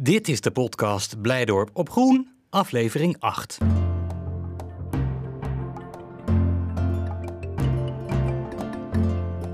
[0.00, 3.58] Dit is de podcast Blijdorp op Groen, aflevering 8.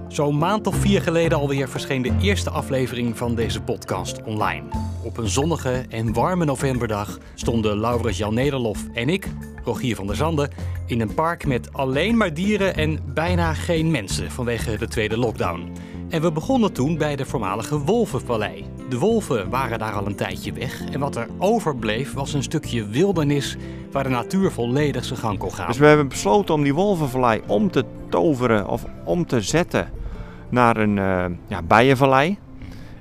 [0.08, 4.68] Zo'n maand of vier geleden alweer verscheen de eerste aflevering van deze podcast online.
[5.04, 9.28] Op een zonnige en warme novemberdag stonden Laurens Jan Nederlof en ik,
[9.64, 10.50] Rogier van der Zanden,
[10.86, 15.72] in een park met alleen maar dieren en bijna geen mensen vanwege de tweede lockdown.
[16.10, 18.64] En we begonnen toen bij de voormalige Wolvenvallei.
[18.88, 22.86] De wolven waren daar al een tijdje weg en wat er overbleef was een stukje
[22.86, 23.56] wildernis
[23.92, 25.66] waar de natuur volledig zijn gang kon gaan.
[25.66, 29.90] Dus we hebben besloten om die Wolvenvallei om te toveren of om te zetten
[30.48, 32.38] naar een uh, ja, bijenvallei.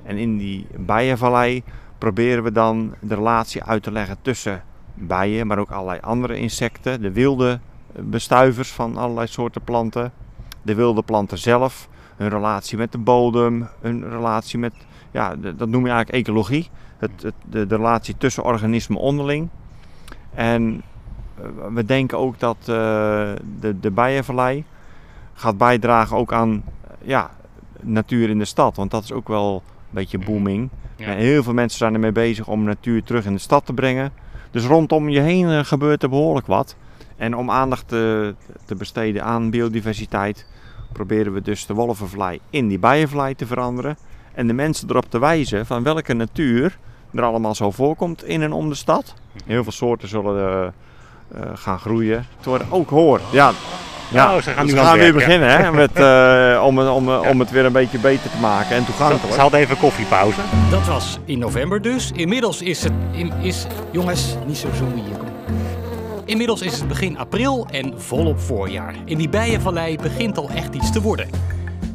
[0.02, 1.62] En in die bijenvallei
[1.98, 4.62] proberen we dan de relatie uit te leggen tussen
[4.94, 7.60] bijen, maar ook allerlei andere insecten, de wilde
[7.92, 10.12] bestuivers van allerlei soorten planten,
[10.62, 11.88] de wilde planten zelf,
[12.20, 14.72] hun relatie met de bodem, hun relatie met,
[15.10, 19.48] ja, dat noem je eigenlijk ecologie, het, het, de, de, relatie tussen organismen onderling.
[20.34, 20.82] En
[21.38, 22.66] uh, we denken ook dat uh,
[23.60, 24.64] de, de bijenvallei
[25.34, 26.64] gaat bijdragen ook aan
[27.02, 27.30] ja,
[27.80, 30.68] natuur in de stad, want dat is ook wel een beetje booming.
[30.96, 31.12] Ja.
[31.12, 34.12] Heel veel mensen zijn ermee bezig om natuur terug in de stad te brengen.
[34.50, 36.76] Dus rondom je heen uh, gebeurt er behoorlijk wat.
[37.16, 38.34] En om aandacht te,
[38.64, 40.46] te besteden aan biodiversiteit,
[40.92, 43.96] proberen we dus de wolvenvlei in die bijenvlei te veranderen.
[44.32, 46.78] En de mensen erop te wijzen van welke natuur
[47.14, 49.14] er allemaal zo voorkomt in en om de stad.
[49.46, 50.72] Heel veel soorten zullen
[51.34, 52.26] uh, uh, gaan groeien.
[52.36, 53.20] Het worden ook hoor.
[53.32, 53.52] Ja,
[54.10, 57.08] ja, oh, ze gaan, dus nu we gaan weer beginnen hè, met, uh, om, om,
[57.08, 57.30] ja.
[57.30, 59.34] om het weer een beetje beter te maken en toegankelijk.
[59.34, 60.40] Ze hadden even koffiepauze.
[60.70, 62.10] Dat was in november dus.
[62.14, 62.92] Inmiddels is het...
[63.10, 65.29] In, is, jongens, niet zo zoomen hier.
[66.30, 68.94] Inmiddels is het begin april en volop voorjaar.
[69.04, 71.28] In die bijenvallei begint al echt iets te worden.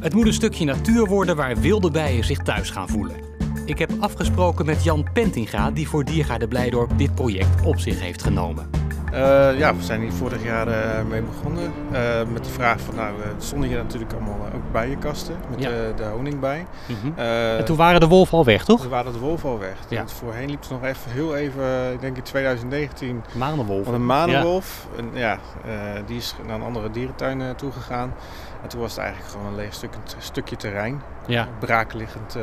[0.00, 3.16] Het moet een stukje natuur worden waar wilde bijen zich thuis gaan voelen.
[3.64, 8.22] Ik heb afgesproken met Jan Pentinga, die voor Diergaarde Blijdorp dit project op zich heeft
[8.22, 8.85] genomen.
[9.16, 11.98] Uh, ja, we zijn hier vorig jaar uh, mee begonnen uh,
[12.32, 15.68] met de vraag van, nou, er stonden hier natuurlijk allemaal ook bijenkasten met ja.
[15.68, 16.66] de, de, honingbij.
[16.86, 17.18] Mm -hmm.
[17.58, 18.80] en toen waren de wolven al weg, toch?
[18.80, 19.76] Toen waren de wolven al weg.
[19.88, 20.06] Ja.
[20.06, 23.22] Voorheen liep het nog even heel even, ik denk in 2019.
[23.32, 23.86] Manenwolf.
[23.86, 24.86] Een manenwolf.
[24.92, 24.98] Ja.
[25.02, 25.38] En, ja
[26.06, 28.14] die is naar een andere dierentuin toegegaan.
[28.62, 31.02] En toen was het eigenlijk gewoon een leeg stuk, een stukje terrein.
[31.26, 31.48] Ja.
[31.58, 32.36] Braakliggend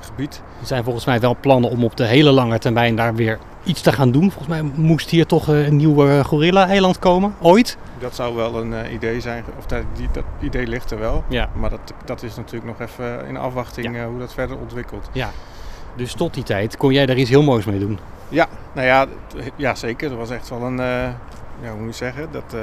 [0.00, 0.42] gebied.
[0.60, 3.80] Er zijn volgens mij wel plannen om op de hele lange termijn daar weer iets
[3.80, 4.30] te gaan doen.
[4.30, 7.78] Volgens mij moest hier toch een nieuw uh, gorilla-eiland komen, ooit.
[7.98, 11.24] Dat zou wel een uh, idee zijn, of dat, die, dat idee ligt er wel.
[11.28, 11.48] Ja.
[11.54, 14.06] Maar dat, dat is natuurlijk nog even in afwachting ja.
[14.06, 15.08] hoe dat verder ontwikkelt.
[15.12, 15.30] Ja.
[15.96, 17.98] Dus tot die tijd kon jij daar iets heel moois mee doen?
[18.28, 19.06] Ja, nou ja,
[19.56, 20.10] ja zeker.
[20.10, 20.76] Er was echt wel een,
[21.62, 22.54] ja, hoe moet je zeggen, dat...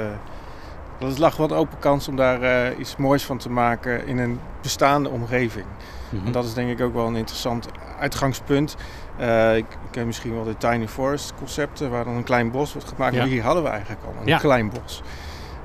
[1.08, 4.18] Dat lag wel een open kans om daar uh, iets moois van te maken in
[4.18, 5.64] een bestaande omgeving.
[6.08, 6.26] Mm-hmm.
[6.26, 8.76] En dat is denk ik ook wel een interessant uitgangspunt.
[9.20, 12.88] Uh, ik ken misschien wel de Tiny Forest concepten, waar dan een klein bos wordt
[12.88, 13.14] gemaakt.
[13.14, 13.20] Ja.
[13.20, 14.38] Maar hier hadden we eigenlijk al een ja.
[14.38, 15.02] klein bos.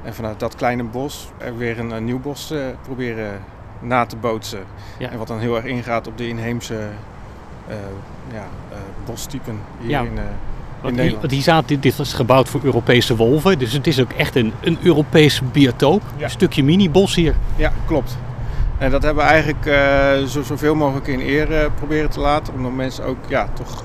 [0.04, 3.42] En vanuit dat kleine bos er weer een, een nieuw bos uh, proberen
[3.80, 4.64] na te bootsen.
[4.98, 5.10] Ja.
[5.10, 6.88] En wat dan heel erg ingaat op de inheemse
[8.32, 8.46] ja,
[9.06, 10.20] bostypen hier in
[10.94, 14.36] die, die zaad, dit, dit, was gebouwd voor Europese wolven, dus het is ook echt
[14.36, 16.02] een, een Europees biotoop.
[16.18, 16.24] Ja.
[16.24, 17.36] Een stukje mini-bos hier.
[17.56, 18.18] Ja, klopt.
[18.78, 22.54] En dat hebben we eigenlijk uh, zo, zoveel mogelijk in eer uh, proberen te laten,
[22.54, 23.84] omdat mensen ook ja, toch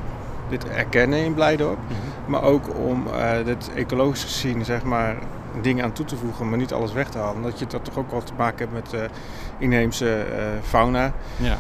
[0.49, 1.79] dit erkennen in Blijdorp.
[1.79, 2.31] Mm -hmm.
[2.33, 5.17] Maar ook om uh, dit ecologisch gezien, zeg maar,
[5.63, 7.43] dingen aan toe te voegen, maar niet alles weg te halen.
[7.43, 9.11] Dat je dat toch ook wel te maken hebt met
[9.65, 10.25] inheemse
[10.63, 11.13] fauna.
[11.37, 11.57] Ja.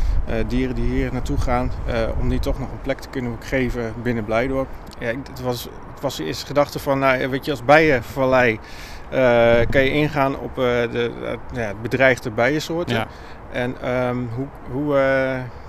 [0.46, 1.70] dieren die hier naartoe gaan,
[2.20, 4.68] om die toch nog een plek te kunnen geven binnen Blijdorp.
[4.98, 8.58] Ja, het was, het was de eerste gedachte van, nou, weet je, als bijenvallei
[9.70, 11.10] kan je ingaan op de
[11.52, 12.96] ja, bedreigde bijensoorten.
[12.96, 13.06] Ja.
[13.52, 14.96] En um, hoe, hoe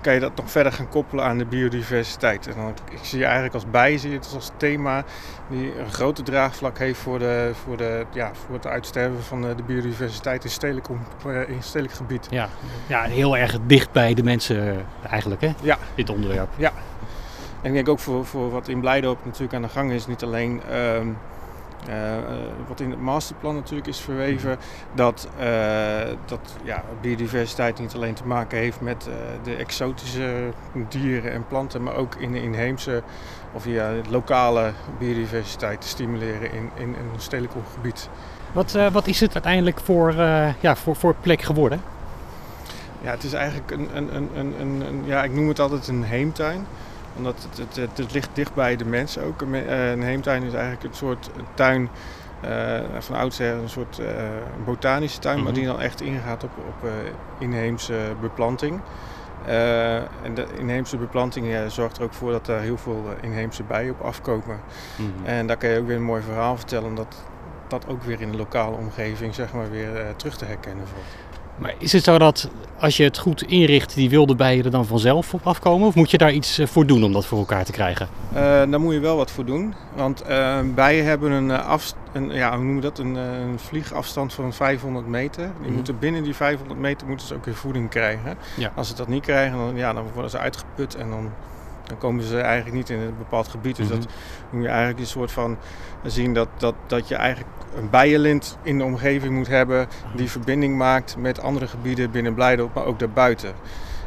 [0.06, 2.48] kan je dat nog verder gaan koppelen aan de biodiversiteit?
[2.48, 5.04] En dan, ik zie je eigenlijk als bij, zie je het als thema
[5.50, 9.56] die een grote draagvlak heeft voor, de, voor, de, ja, voor het uitsterven van de,
[9.56, 10.88] de biodiversiteit in stedelijk,
[11.48, 12.28] in stedelijk gebied.
[12.30, 12.50] Ja.
[12.88, 15.54] ja, heel erg dicht bij de mensen eigenlijk, hè?
[15.62, 15.78] Ja.
[15.96, 16.50] Dit onderwerp.
[16.56, 16.72] Ja.
[17.62, 20.24] En ik denk ook voor, voor wat in Blijdorp natuurlijk aan de gang is, niet
[20.24, 21.18] alleen um,
[21.90, 21.96] uh,
[22.67, 24.58] wat in het masterplan natuurlijk is verweven,
[24.93, 25.46] dat, uh,
[26.26, 30.52] dat ja, biodiversiteit niet alleen te maken heeft met uh, de exotische
[30.90, 33.03] dieren en planten, maar ook in de inheemse
[33.53, 38.09] of ja, lokale biodiversiteit te stimuleren in, in, in een stedelijk gebied.
[38.52, 40.14] Wat, wat is het uiteindelijk voor,
[40.59, 41.81] ja, voor, voor plek geworden?
[43.02, 46.03] Ja, het is eigenlijk een, een, een, een, een ja, ik noem het altijd een
[46.03, 46.66] heemtuin
[47.17, 49.41] omdat het, het, het, het, ligt dicht bij de mens ook.
[49.41, 51.90] Een heemtuin is eigenlijk een soort tuin,
[52.46, 54.08] uh, van oudsher een soort uh,
[54.66, 56.90] botanische tuin, maar die dan echt ingaat op, op
[57.40, 58.82] inheemse beplanting.
[59.47, 63.64] Uh, en de inheemse beplanting uh, zorgt er ook voor dat er heel veel inheemse
[63.64, 64.59] bijen op afkomen.
[64.97, 65.26] Mm -hmm.
[65.26, 67.23] En daar kan je ook weer een mooi verhaal vertellen, omdat
[67.67, 71.06] dat ook weer in de lokale omgeving zeg maar, weer terug te herkennen valt.
[71.57, 72.49] Maar is het zo dat
[72.79, 75.87] als je het goed inricht, die wilde bijen er dan vanzelf op afkomen?
[75.87, 78.07] Of moet je daar iets voor doen om dat voor elkaar te krijgen?
[78.34, 79.73] Uh, daar moet je wel wat voor doen.
[79.96, 81.49] Want uh, bijen hebben een,
[82.13, 82.99] een, ja, hoe noemen we dat?
[82.99, 85.43] Een, een vliegafstand van 500 meter.
[85.43, 85.73] Die mm -hmm.
[85.73, 88.37] moeten binnen die 500 meter moeten ze ook weer voeding krijgen.
[88.57, 88.72] Ja.
[88.75, 91.31] Als ze dat niet krijgen, dan, ja, dan worden ze uitgeput en dan
[91.87, 93.76] dan komen ze eigenlijk niet in een bepaald gebied.
[93.76, 94.02] Dus mm -hmm.
[94.02, 94.09] dat
[94.49, 95.58] moet je eigenlijk een soort van
[96.03, 100.78] zien dat, dat, dat je eigenlijk een bijenlint in de omgeving moet hebben die verbinding
[100.78, 103.53] maakt met andere gebieden binnen Blijdorp, maar ook daarbuiten.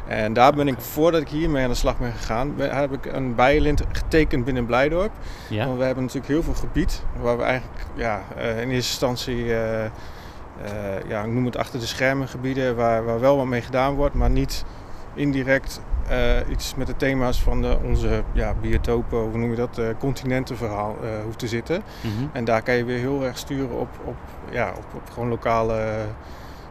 [0.07, 3.35] En daar ben ik, voordat ik hiermee aan de slag ben gegaan, heb ik een
[3.35, 5.11] bijenlint getekend binnen Blijdorp.
[5.49, 5.65] Ja.
[5.65, 9.83] Want we hebben natuurlijk heel veel gebied waar we eigenlijk ja, in eerste instantie, uh,
[9.83, 9.89] uh,
[11.07, 14.15] ja, ik noem het achter de schermen gebieden, waar, waar wel wat mee gedaan wordt,
[14.15, 14.65] maar niet
[15.13, 19.77] indirect uh, iets met de thema's van de, onze ja, biotopen, hoe noem je dat,
[19.79, 21.81] uh, continentenverhaal uh, hoeft te zitten.
[22.01, 22.29] Mm -hmm.
[22.33, 24.15] En daar kan je weer heel erg sturen op, op,
[24.51, 26.05] ja, op, op gewoon lokale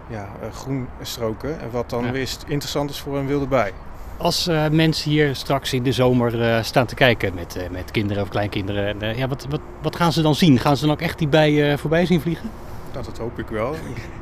[0.09, 1.61] ja, groenstroken.
[1.61, 2.11] En wat dan ja.
[2.11, 3.73] weer interessant is voor een wilde bij.
[4.17, 9.17] Als mensen hier straks in de zomer staan te kijken met, met kinderen of kleinkinderen,
[9.17, 10.59] ja, wat, wat, wat gaan ze dan zien?
[10.59, 12.51] Gaan ze dan ook echt die bijen voorbij zien vliegen?
[12.93, 13.75] Dat, dat hoop ik wel.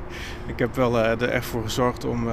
[0.53, 2.29] ik heb wel er echt voor gezorgd om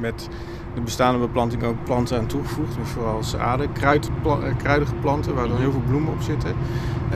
[0.00, 0.28] met
[0.76, 2.76] de bestaande beplanting ook planten aan toegevoegd.
[2.82, 4.10] Vooral zaden, kruid,
[4.56, 6.50] kruidige planten waar dan heel veel bloemen op zitten.
[6.50, 7.12] Uh,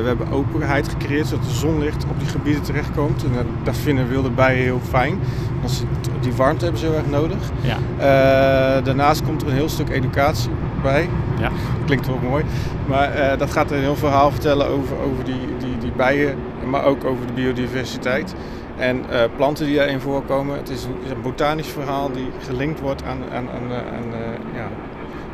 [0.00, 3.24] we hebben openheid gecreëerd zodat de zonlicht op die gebieden terechtkomt.
[3.24, 5.18] En dat vinden wilde bijen heel fijn.
[5.60, 5.84] Want
[6.20, 7.38] die warmte hebben ze heel erg nodig.
[7.60, 7.76] Ja.
[7.96, 10.50] Uh, daarnaast komt er een heel stuk educatie
[10.82, 11.08] bij.
[11.40, 11.50] Ja.
[11.84, 12.44] Klinkt wel mooi.
[12.86, 16.36] Maar uh, dat gaat een heel verhaal vertellen over, over die, die, die bijen,
[16.70, 18.34] maar ook over de biodiversiteit.
[18.80, 20.56] En uh, planten die daarin voorkomen.
[20.56, 24.54] Het is een, is een, botanisch verhaal die gelinkt wordt aan, aan, aan, aan, uh,
[24.54, 24.68] ja,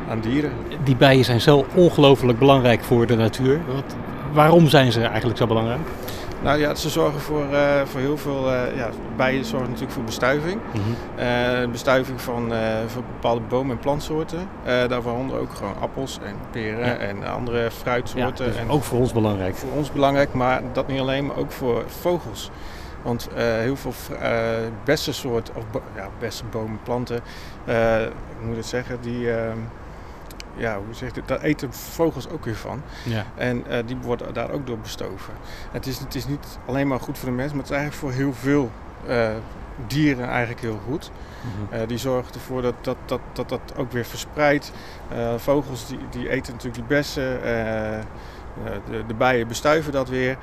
[0.09, 0.51] aan dieren.
[0.83, 3.59] Die bijen zijn zo ongelooflijk belangrijk voor de natuur.
[3.67, 3.95] Wat,
[4.33, 5.79] waarom zijn ze eigenlijk zo belangrijk?
[6.43, 8.53] Nou ja, ze zorgen voor, uh, voor heel veel.
[8.53, 10.59] ja, bijen zorgen natuurlijk voor bestuiving.
[10.73, 11.71] Mm -hmm.
[11.71, 12.51] bestuiving van,
[12.87, 14.39] van bepaalde bomen en plantsoorten.
[14.87, 16.95] daaronder ook gewoon appels en peren ja.
[16.95, 18.45] en andere fruitsoorten.
[18.45, 19.55] Ja, dus en ook voor ons belangrijk.
[19.55, 22.51] Voor ons belangrijk, maar dat niet alleen, maar ook voor vogels.
[23.01, 24.19] Want uh, heel veel uh,
[24.83, 25.63] bessensoorten, of
[25.95, 27.21] ja, bessenbomen, planten,
[27.67, 28.11] uh, ik
[28.45, 29.57] moet het zeggen, die, ehm,
[30.55, 32.81] ja, hoe zeg je, daar eten vogels ook weer van.
[33.03, 33.25] Ja.
[33.35, 35.33] En die worden daar ook door bestoven.
[35.71, 38.05] Het is, het is niet alleen maar goed voor de mens, maar het is eigenlijk
[38.05, 38.71] voor heel veel
[39.87, 41.11] dieren eigenlijk heel goed.
[41.41, 41.87] Mm -hmm.
[41.87, 44.71] die zorgen ervoor dat dat, dat, dat, dat ook weer verspreidt.
[45.37, 47.39] vogels die, die eten natuurlijk die bessen,
[48.89, 50.37] de, de bijen bestuiven dat weer.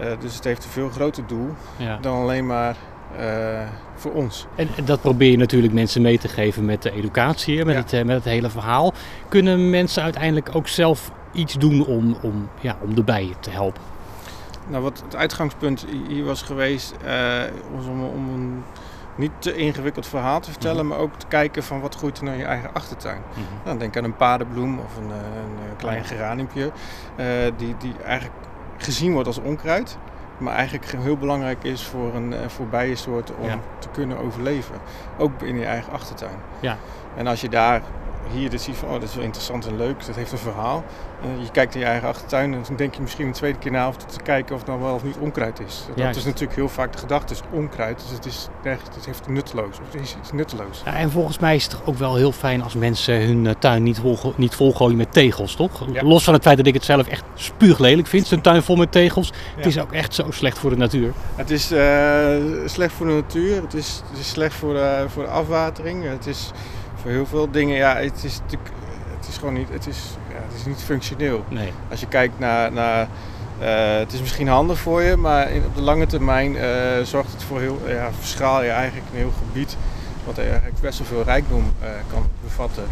[0.00, 1.98] Uh, dus het heeft een veel groter doel ja.
[2.00, 2.76] dan alleen maar
[3.18, 3.60] uh,
[3.94, 4.46] voor ons.
[4.54, 7.96] En, en, dat probeer je natuurlijk mensen mee te geven met de educatie, met, ja.
[7.96, 8.92] het, met het hele verhaal.
[9.28, 13.82] Kunnen mensen uiteindelijk ook zelf iets doen om, om, ja, om de bijen te helpen?
[14.68, 16.94] Nou, wat het uitgangspunt hier was geweest,
[17.74, 18.62] was om, om een
[19.16, 21.00] niet te ingewikkeld verhaal te vertellen, mm -hmm.
[21.00, 23.18] maar ook te kijken van wat groeit er nou in je eigen achtertuin.
[23.18, 23.44] Mm -hmm.
[23.64, 26.70] nou, denk aan een paardenbloem of een, een klein geraniumpje,
[27.16, 27.26] uh,
[27.56, 28.43] die, die eigenlijk
[28.76, 29.98] gezien wordt als onkruid.
[30.38, 33.58] Maar eigenlijk heel belangrijk is voor een voor bijensoort om ja.
[33.78, 34.74] te kunnen overleven.
[35.18, 36.36] Ook in je eigen achtertuin.
[36.60, 36.76] Ja.
[37.16, 37.82] En als je daar
[38.32, 40.84] hier dus ziet van, oh, dat is wel interessant en leuk, dat heeft een verhaal.
[41.24, 43.70] Uh, je kijkt in je eigen achtertuin en dan denk je misschien een tweede keer
[43.70, 45.84] na of te kijken of het nou wel of niet onkruid is.
[45.88, 46.18] Dat Juist.
[46.18, 49.78] is natuurlijk heel vaak de gedachte, het is onkruid, dus het is, het heeft nutteloos.
[49.80, 50.82] Of het is, nutteloos.
[50.84, 53.82] Ja, en volgens mij is het ook wel heel fijn als mensen hun uh, tuin
[53.82, 55.86] niet, vol, niet volgooien met tegels, toch?
[55.92, 56.02] Ja.
[56.02, 58.92] Los van het feit dat ik het zelf echt spuuglelijk vind, een tuin vol met
[58.92, 59.32] tegels.
[59.56, 61.12] Het is ook echt zo slecht voor de natuur.
[61.34, 61.78] Het is uh,
[62.66, 66.26] slecht voor de natuur, het is, het is slecht voor de, voor de afwatering, het
[66.26, 66.50] is
[67.04, 68.70] voor heel veel dingen, ja, het is natuurlijk,
[69.16, 71.44] het is gewoon niet, het is, ja, het is niet functioneel.
[71.48, 71.72] Nee.
[71.90, 73.08] Als je kijkt naar, naar
[73.60, 76.62] uh, het is misschien handig voor je, maar in, op de lange termijn uh,
[77.02, 79.76] zorgt het voor heel, ja, verschaal je eigenlijk een heel gebied
[80.24, 82.84] wat eigenlijk best wel veel rijkdom uh, kan bevatten.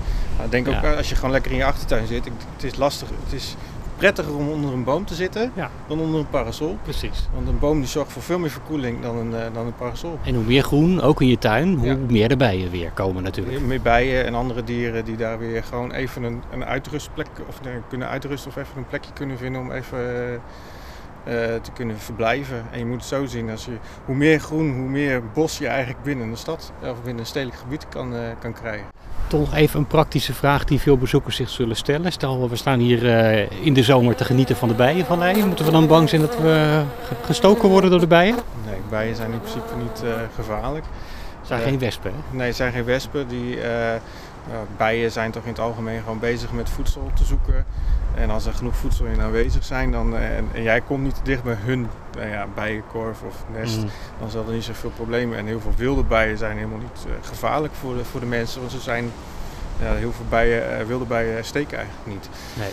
[0.48, 0.76] Denk ja.
[0.76, 3.56] ook als je gewoon lekker in je achtertuin zit, het is lastig, het is
[4.02, 5.70] prettiger om onder een boom te zitten ja.
[5.86, 6.78] dan onder een parasol.
[6.82, 7.28] Precies.
[7.34, 10.18] Want een boom die zorgt voor veel meer verkoeling dan een, uh, dan een parasol.
[10.24, 11.96] En hoe meer groen, ook in je tuin, hoe ja.
[12.08, 13.60] meer de bijen weer komen natuurlijk.
[13.60, 17.74] Meer bijen en andere dieren die daar weer gewoon even een, een uitrustplek of nee,
[17.88, 20.38] kunnen uitrusten of even een plekje kunnen vinden om even uh,
[21.62, 22.64] te kunnen verblijven.
[22.70, 25.66] En je moet het zo zien, als je, hoe meer groen, hoe meer bos je
[25.66, 28.86] eigenlijk binnen een stad of binnen een stedelijk gebied kan, kan krijgen
[29.32, 32.12] toch even een praktische vraag die veel bezoekers zich zullen stellen.
[32.12, 35.44] Stel, we staan hier uh, in de zomer te genieten van de bijenvallei.
[35.44, 36.82] Moeten we dan bang zijn dat we
[37.22, 38.36] gestoken worden door de bijen?
[38.66, 40.02] Nee, bijen zijn in principe niet
[40.34, 40.84] gevaarlijk.
[41.58, 42.36] Zijn geen wespen, hè?
[42.36, 43.28] Nee, het zijn geen wespen.
[43.28, 43.58] Die,
[44.76, 47.64] bijen zijn toch in het algemeen gewoon bezig met voedsel te zoeken.
[48.14, 51.22] En als er genoeg voedsel in aanwezig zijn dan, en, en jij komt niet te
[51.22, 53.90] dicht bij hun nou ja, bijenkorf of nest, mm.
[54.18, 55.38] dan zal er niet zoveel problemen.
[55.38, 58.72] En heel veel wilde bijen zijn helemaal niet gevaarlijk voor de, voor de mensen, want
[58.72, 59.12] ze zijn
[59.80, 62.28] ja, heel veel bijen, wilde bijen steken eigenlijk niet.
[62.54, 62.70] Nee.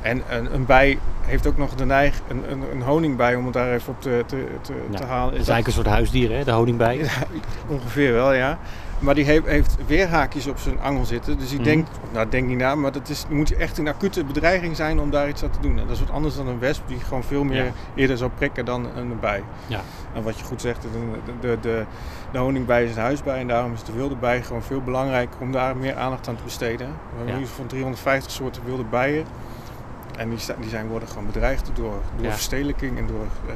[0.00, 3.54] En een, een, bij heeft ook nog de neig, een, een, een honingbij, om het
[3.54, 5.32] daar even op te, te, te, te halen.
[5.32, 6.96] Het is eigenlijk een soort huisdier, hè, de honingbij?
[7.08, 7.26] Ja,
[7.68, 8.58] ongeveer wel, ja.
[8.98, 11.38] Maar die heeft, heeft weerhaakjes op zijn angel zitten.
[11.38, 11.64] Dus die mm.
[11.64, 15.10] denkt, nou denk niet na, maar dat is, moet echt een acute bedreiging zijn om
[15.10, 15.78] daar iets aan te doen.
[15.78, 18.64] En dat is wat anders dan een wesp die gewoon veel meer eerder zou prikken
[18.64, 19.42] dan een bij.
[19.66, 19.80] Ja.
[20.14, 20.88] En wat je goed zegt, de,
[21.40, 21.84] de, de,
[22.32, 25.52] de honingbij is een huisbij en daarom is de wilde bij gewoon veel belangrijker om
[25.52, 26.86] daar meer aandacht aan te besteden.
[26.86, 29.24] We hebben nu van 350 soorten wilde bijen.
[30.18, 33.52] En die, die zijn, worden gewoon bedreigd door, door verstedelijking en door uh,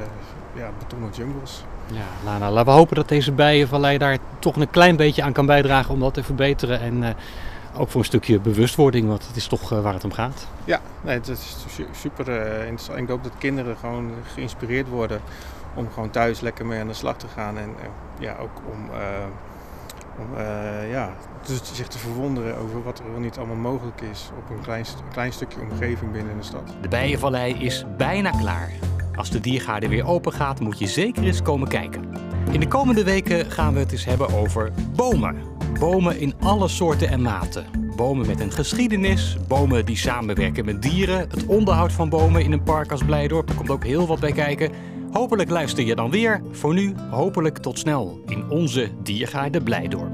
[0.55, 1.65] ja, betonnen jungles.
[1.87, 5.33] Ja, nou, nou, laten we hopen dat deze bijenvallei daar toch een klein beetje aan
[5.33, 6.81] kan bijdragen om dat te verbeteren.
[6.81, 7.09] En uh,
[7.77, 10.47] ook voor een stukje bewustwording, want het is toch uh, waar het om gaat.
[10.65, 11.57] Ja, nee, het is
[11.93, 12.29] super
[12.61, 12.99] interessant.
[12.99, 15.21] Ik hoop dat kinderen gewoon geïnspireerd worden
[15.75, 17.59] om gewoon thuis lekker mee aan de slag te gaan.
[17.59, 17.75] En
[18.19, 18.91] ja, ook om
[20.19, 21.13] om uh, ja,
[21.47, 24.85] dus zich te verwonderen over wat er wel niet allemaal mogelijk is op een klein,
[25.13, 26.75] klein stukje omgeving binnen de stad.
[26.81, 28.71] De Bijenvallei is bijna klaar.
[29.15, 32.05] Als de diergaarde weer open gaat, moet je zeker eens komen kijken.
[32.51, 35.37] In de komende weken gaan we het eens hebben over bomen.
[35.79, 37.67] Bomen in alle soorten en maten.
[37.97, 42.63] Bomen met een geschiedenis, bomen die samenwerken met dieren, het onderhoud van bomen in een
[42.63, 43.49] park als Blijdorp.
[43.49, 44.71] Er komt ook heel wat bij kijken.
[45.13, 46.43] Hopelijk luister je dan weer.
[46.51, 50.12] Voor nu, hopelijk tot snel in onze Diergaarde Blijdorp.